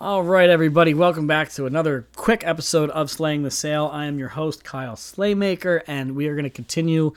[0.00, 3.88] All right, everybody, welcome back to another quick episode of Slaying the Sale.
[3.92, 7.12] I am your host, Kyle Slaymaker, and we are going to continue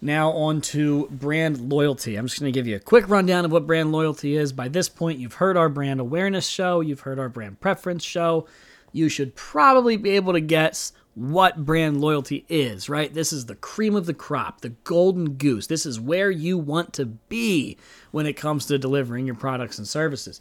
[0.00, 2.16] now on to brand loyalty.
[2.16, 4.54] I'm just going to give you a quick rundown of what brand loyalty is.
[4.54, 8.46] By this point, you've heard our brand awareness show, you've heard our brand preference show.
[8.90, 13.12] You should probably be able to guess what brand loyalty is, right?
[13.12, 15.66] This is the cream of the crop, the golden goose.
[15.66, 17.76] This is where you want to be
[18.12, 20.40] when it comes to delivering your products and services.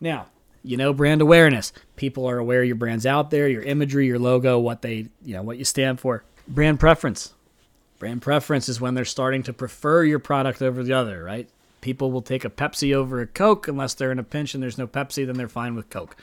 [0.00, 0.26] Now,
[0.62, 1.72] you know brand awareness.
[1.96, 5.42] People are aware your brand's out there your imagery your logo what they you know
[5.42, 6.24] what you stand for.
[6.48, 7.34] Brand preference.
[7.98, 11.48] Brand preference is when they're starting to prefer your product over the other right?
[11.80, 14.78] People will take a pepsi over a coke unless they're in a pinch and there's
[14.78, 16.16] no pepsi then they're fine with coke.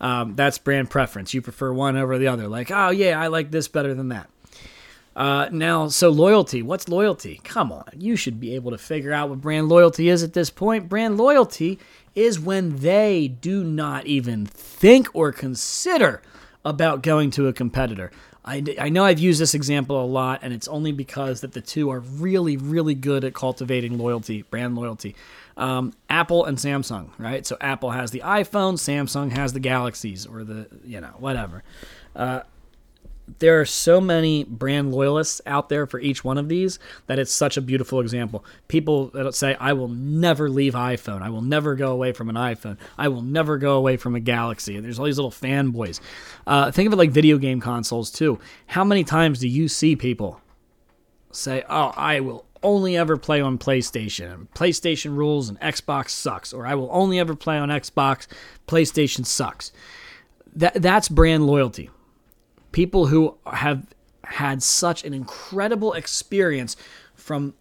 [0.00, 1.32] Um, that's brand preference.
[1.32, 2.48] You prefer one over the other.
[2.48, 4.28] Like oh yeah i like this better than that
[5.14, 6.62] uh, now, so loyalty.
[6.62, 7.40] What's loyalty?
[7.44, 7.84] Come on.
[7.96, 10.88] You should be able to figure out what brand loyalty is at this point.
[10.88, 11.78] Brand loyalty
[12.14, 16.22] is when they do not even think or consider
[16.64, 18.10] about going to a competitor.
[18.44, 21.60] I, I know I've used this example a lot, and it's only because that the
[21.60, 25.14] two are really, really good at cultivating loyalty, brand loyalty.
[25.56, 27.46] Um, Apple and Samsung, right?
[27.46, 31.62] So Apple has the iPhone, Samsung has the Galaxies, or the you know whatever.
[32.16, 32.40] Uh,
[33.38, 37.32] there are so many brand loyalists out there for each one of these that it's
[37.32, 38.44] such a beautiful example.
[38.68, 41.22] People that say, I will never leave iPhone.
[41.22, 42.78] I will never go away from an iPhone.
[42.98, 44.76] I will never go away from a Galaxy.
[44.76, 46.00] And There's all these little fanboys.
[46.46, 48.38] Uh, think of it like video game consoles, too.
[48.66, 50.40] How many times do you see people
[51.30, 54.32] say, Oh, I will only ever play on PlayStation.
[54.32, 56.52] And PlayStation rules and Xbox sucks.
[56.52, 58.26] Or I will only ever play on Xbox.
[58.66, 59.72] PlayStation sucks.
[60.54, 61.90] That, that's brand loyalty
[62.72, 63.86] people who have
[64.24, 66.76] had such an incredible experience
[67.14, 67.54] from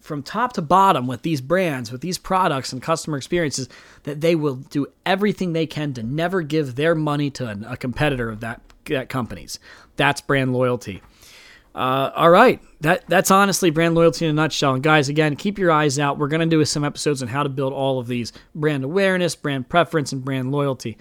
[0.00, 3.70] from top to bottom with these brands, with these products and customer experiences,
[4.02, 8.28] that they will do everything they can to never give their money to a competitor
[8.28, 9.58] of that that company's.
[9.96, 11.02] That's brand loyalty.
[11.74, 14.74] Uh, all right, that that's honestly brand loyalty in a nutshell.
[14.74, 16.18] And guys, again, keep your eyes out.
[16.18, 19.34] We're going to do some episodes on how to build all of these brand awareness,
[19.34, 20.98] brand preference, and brand loyalty.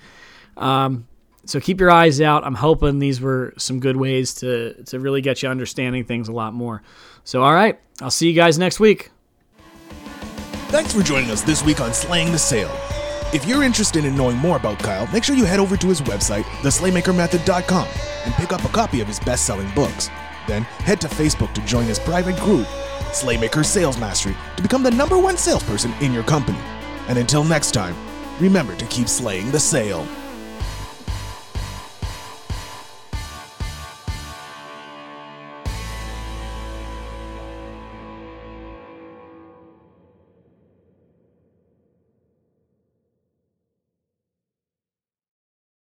[0.57, 1.07] Um,
[1.45, 2.45] so keep your eyes out.
[2.45, 6.31] I'm hoping these were some good ways to to really get you understanding things a
[6.31, 6.81] lot more.
[7.23, 9.11] So all right, I'll see you guys next week.
[10.67, 12.75] Thanks for joining us this week on Slaying the Sale.
[13.33, 16.01] If you're interested in knowing more about Kyle, make sure you head over to his
[16.01, 17.87] website, theslaymakermethod.com,
[18.25, 20.09] and pick up a copy of his best-selling books.
[20.47, 22.67] Then head to Facebook to join his private group,
[23.11, 26.59] Slaymaker Sales Mastery, to become the number one salesperson in your company.
[27.07, 27.95] And until next time,
[28.39, 30.07] remember to keep slaying the sale.